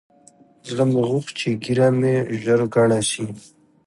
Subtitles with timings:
[0.69, 3.25] زړه مې غوښت چې ږيره مې ژر گڼه سي.